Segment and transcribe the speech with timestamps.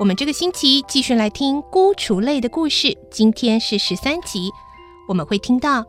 [0.00, 4.50] 我们这个星期继续来听《孤雏泪》的故事，今天是十三集。
[5.06, 5.84] 我们会听到，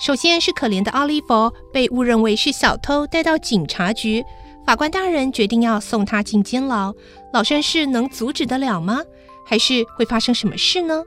[0.00, 4.24] 首先是可怜的奥利弗被误认为是小偷，带到警察局。
[4.66, 6.94] 法官大人决定要送他进监牢。
[7.34, 9.02] 老绅士能阻止得了吗？
[9.44, 11.02] 还是会发生什么事呢？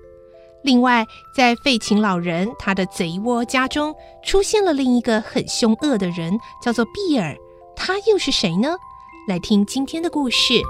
[0.64, 7.36] 另外，在废寝老人他的贼窝家中，出现了另一个很凶恶的人，叫做比尔。
[7.76, 8.76] 他又是谁呢？
[9.28, 10.54] 来听今天的故事，《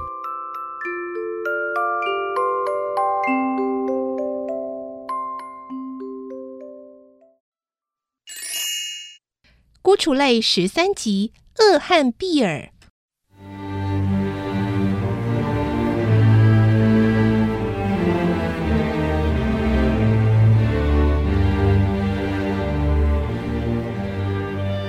[10.04, 11.32] 孤雏泪》十三集
[11.64, 12.58] 《恶汉比尔》。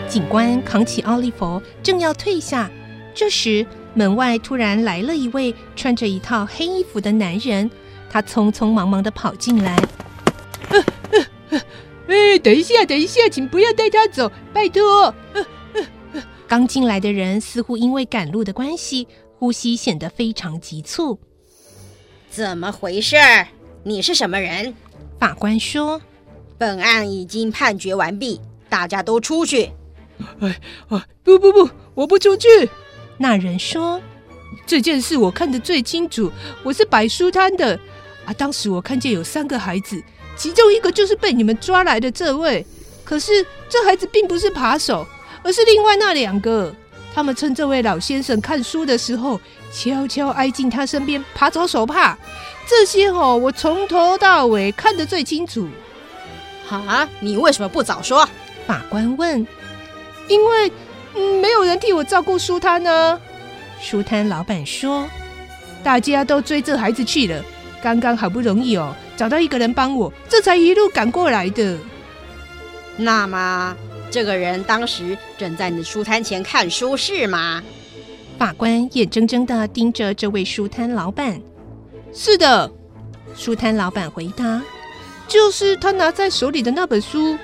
[0.09, 2.69] 警官扛起奥利弗，正要退下，
[3.15, 7.71] 这时门外突然来了一位穿着一套黑衣服的男人。
[8.11, 9.77] 他匆匆忙忙的跑进来。
[12.45, 15.05] 等一下，等一下，请不要带他走，拜托。
[15.33, 21.19] 呃呃呃，刚进来的人似乎因为赶路的关系，呼吸显得非常急促。
[22.29, 23.17] 怎么回事？
[23.83, 24.75] 你是什么人？
[25.19, 26.03] 法官说
[26.59, 28.39] ：“本案已经判决完毕，
[28.69, 29.71] 大家都出去。”
[30.41, 31.07] 哎啊！
[31.23, 32.47] 不不不，我不出去。
[33.17, 34.03] 那人说
[34.67, 36.31] ：“这件事我看得最清楚，
[36.63, 37.81] 我是摆书摊的
[38.27, 38.35] 啊。
[38.35, 40.03] 当时我看见有三个孩子，
[40.37, 42.65] 其中一个就是被你们抓来的这位。
[43.05, 45.07] 可是这孩子并不是扒手，
[45.43, 46.75] 而是另外那两个。
[47.15, 49.41] 他们趁这位老先生看书的时候，
[49.73, 52.19] 悄悄挨近他身边，爬走手帕。
[52.67, 55.69] 这些哦，我从头到尾看得最清楚。
[56.69, 58.29] 啊，你为什么不早说？”
[58.67, 59.47] 法官问。
[60.27, 60.73] 因为，
[61.15, 63.21] 嗯，没有人替我照顾书摊呢。
[63.81, 65.07] 书摊老板说
[65.85, 67.45] ：“大家都追这孩子去了，
[67.83, 71.79] 刚刚好不容易哦，找到一个人帮我，这才一路赶过来的。”
[72.97, 73.77] 那么，
[74.11, 77.63] 这个人当时正在你的书摊前看书是吗？
[78.39, 81.41] 法官眼睁睁的盯着这位书摊老板。
[82.13, 82.71] 是的，
[83.37, 84.63] 书摊老板回答
[85.27, 87.39] ：“就是他拿在手里的那本书。”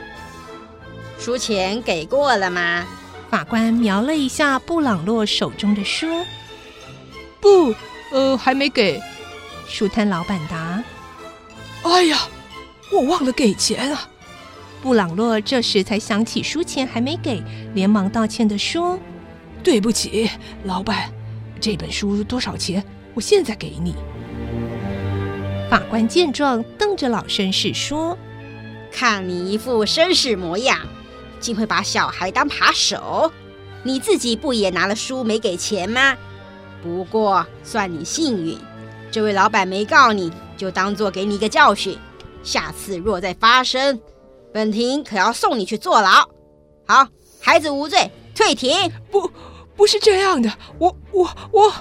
[1.19, 2.87] 书钱给过了吗？
[3.29, 6.07] 法官瞄了一下布朗洛手中的书，
[7.41, 7.73] 不，
[8.11, 9.01] 呃，还没给。
[9.69, 10.83] 书摊老板答
[11.83, 12.19] ：“哎呀，
[12.93, 14.09] 我忘了给钱啊！”
[14.83, 17.43] 布朗洛这时才想起书钱还没给，
[17.75, 18.99] 连忙道歉的说
[19.63, 20.31] ：“对不起，
[20.65, 21.13] 老板，
[21.61, 22.83] 这本书多少钱？
[23.15, 23.95] 我现在给你。”
[25.71, 28.17] 法官见状，瞪着老绅士说
[28.91, 30.79] ：“看你一副绅士模样。”
[31.41, 33.33] 竟会把小孩当扒手，
[33.83, 36.15] 你自己不也拿了书没给钱吗？
[36.83, 38.59] 不过算你幸运，
[39.11, 41.99] 这位老板没告你，就当做给你一个教训。
[42.43, 43.99] 下次若再发生，
[44.53, 46.29] 本庭可要送你去坐牢。
[46.87, 47.09] 好，
[47.41, 48.93] 孩子无罪，退庭。
[49.11, 49.31] 不，
[49.75, 51.73] 不是这样的，我我我。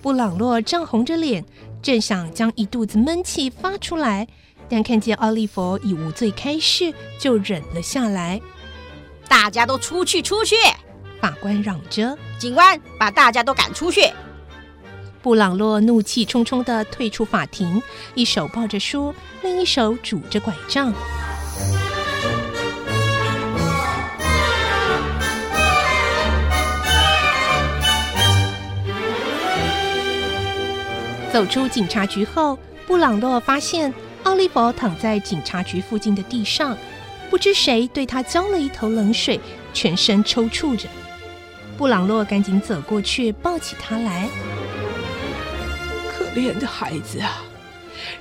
[0.00, 1.44] 布朗洛涨红着脸，
[1.82, 4.26] 正想将一肚子闷气发出来，
[4.66, 8.40] 但看见奥利弗已无罪开释，就忍了下来。
[9.28, 10.22] 大家都出去！
[10.22, 10.56] 出去！
[11.20, 12.16] 法官嚷着。
[12.38, 14.10] 警官，把大家都赶出去！
[15.26, 17.82] 布朗洛怒气冲冲地退出法庭，
[18.14, 19.12] 一手抱着书，
[19.42, 20.94] 另一手拄着拐杖。
[31.32, 32.56] 走出警察局后，
[32.86, 36.78] 布朗洛发现奥利弗躺在警察局附近的地上。
[37.28, 39.40] 不知谁对他浇了一头冷水，
[39.74, 40.88] 全身抽搐着。
[41.76, 44.28] 布朗洛赶紧走过去，抱起他来。
[46.36, 47.42] 可怜的孩子啊，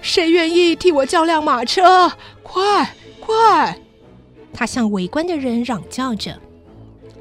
[0.02, 2.10] 谁愿意替我叫辆马车？
[2.42, 3.78] 快快！
[4.54, 6.40] 他向围观的人嚷叫着。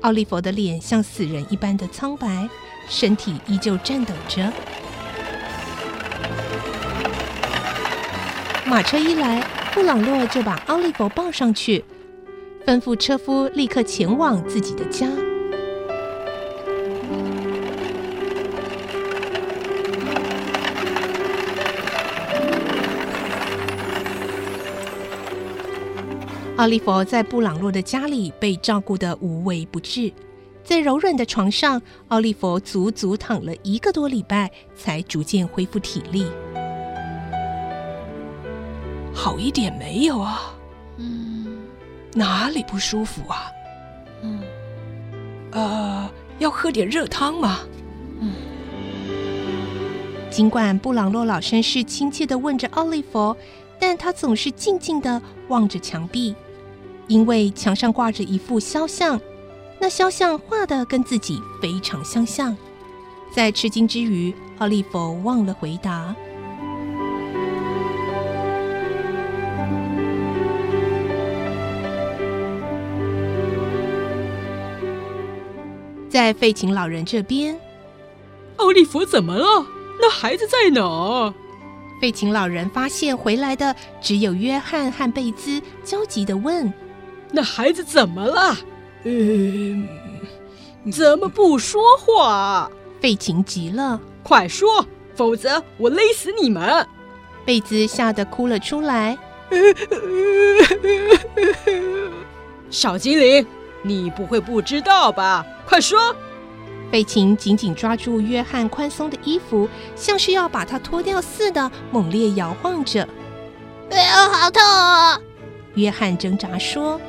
[0.02, 2.48] 奥利弗的脸像死人一般的苍白，
[2.88, 4.52] 身体依旧颤抖着。
[8.64, 9.44] 马车一来，
[9.74, 11.84] 布朗洛就把奥利弗抱上去，
[12.64, 15.08] 吩咐车夫立刻前往自己的家。
[26.64, 30.10] 奥利弗在布朗洛的家里被照顾得无微不至，
[30.64, 36.26] 在柔软的床上，奥利弗足足躺了一个多礼拜，才逐渐恢复体力。
[39.12, 40.54] 好一点没有啊？
[40.96, 41.58] 嗯，
[42.14, 43.50] 哪里不舒服啊？
[44.22, 44.40] 嗯，
[45.50, 47.58] 呃，要喝点热汤吗？
[48.20, 48.32] 嗯。
[50.30, 53.36] 尽管布朗洛老绅士亲切的问着奥利弗，
[53.78, 56.34] 但他总是静静的望着墙壁。
[57.06, 59.20] 因为墙上挂着一幅肖像，
[59.78, 62.56] 那肖像画的跟自己非常相像。
[63.30, 66.14] 在吃惊之余，奥利弗忘了回答。
[76.08, 77.58] 在废琴老人这边，
[78.56, 79.66] 奥利弗怎么了？
[80.00, 81.34] 那孩子在哪？
[82.00, 86.72] 费琴老人发现回来的只有约翰和贝兹，焦急的问。
[87.34, 88.56] 那孩子怎么了？
[89.02, 89.88] 嗯，
[90.92, 92.70] 怎么不说话？
[93.00, 94.86] 费琴急了，快说，
[95.16, 96.86] 否则我勒死你们！
[97.44, 99.18] 贝兹吓得哭了出来。
[102.70, 103.44] 小精灵，
[103.82, 105.44] 你不会不知道吧？
[105.66, 106.14] 快说！
[106.90, 113.06] 贝琴紧紧抓住约翰宽松的衣服，像是要把他脱掉似的，猛烈摇晃着。
[113.90, 115.18] 哎呀，好痛啊！
[115.74, 117.00] 约翰挣扎说。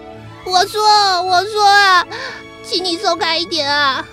[0.46, 0.82] 我说，
[1.24, 2.06] 我说啊，
[2.64, 4.08] 请你松开一点啊！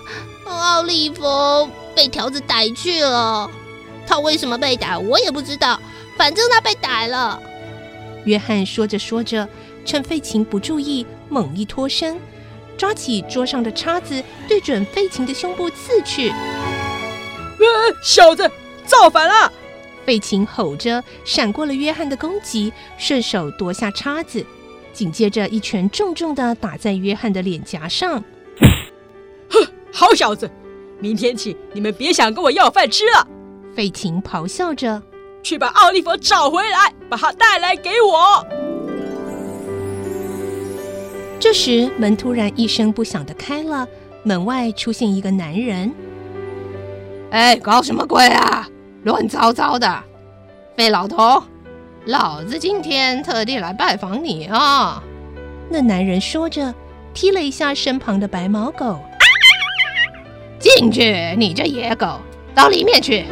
[0.46, 3.50] 奥利弗被条子逮去了，
[4.06, 5.78] 他为什么被逮，我也不知道，
[6.16, 7.40] 反正他被逮了。
[8.24, 9.46] 约翰说着说着，
[9.84, 12.18] 趁费琴不注意，猛一脱身，
[12.78, 16.30] 抓起桌上的叉子，对准费琴的胸部刺去。
[16.30, 18.50] 呃，小子，
[18.86, 19.52] 造反了！
[20.06, 24.44] 费琴吼着，闪过了约翰的攻击，顺手夺下叉子。
[24.92, 28.22] 紧接着，一拳重重的打在约翰的脸颊上。
[29.50, 30.50] 哼，好小子，
[31.00, 33.26] 明天起你们别想跟我要饭吃了！
[33.74, 35.02] 费琴咆哮着
[35.42, 38.46] ：“去把奥利弗找回来，把他带来给我。”
[41.40, 43.88] 这时，门突然一声不响的开了，
[44.22, 45.92] 门外出现一个男人。
[47.32, 48.68] “哎，搞什么鬼啊？
[49.04, 50.04] 乱糟糟的，
[50.76, 51.42] 费老头！”
[52.06, 55.00] 老子今天特地来拜访你啊！
[55.70, 56.74] 那男人说着，
[57.14, 58.98] 踢了一下身旁的白毛狗。
[60.58, 62.18] 进去，你这野狗，
[62.56, 63.24] 到里面去。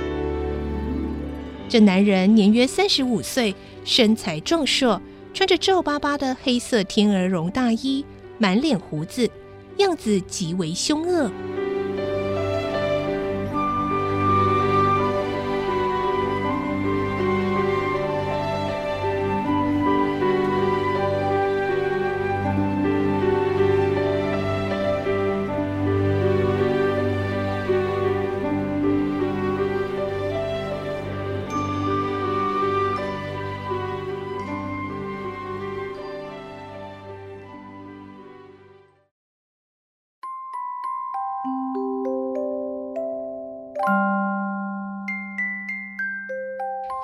[1.69, 5.03] 这男人年约三十五岁，身材壮硕，
[5.35, 8.05] 穿着皱巴巴的黑色天鹅绒大衣，
[8.39, 9.29] 满脸胡子，
[9.79, 11.29] 样子极为凶恶。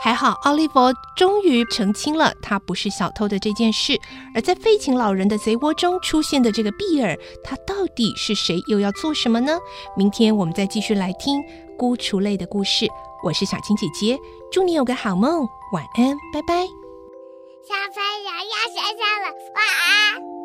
[0.07, 0.75] 还好，奥利弗
[1.17, 4.01] 终于澄清了他不是小偷的这件事。
[4.37, 8.63] 而在废寝老人的贼窝中出现的这个比尔，他到底是谁？
[8.69, 9.59] 又要做什么呢？
[9.97, 11.43] 明天我们再继续来听
[11.77, 12.87] 孤雏泪的故事。
[13.25, 14.17] 我是小青姐姐，
[14.53, 16.55] 祝你有个好梦，晚安，拜拜。
[17.67, 20.36] 小朋友要睡觉了，晚安。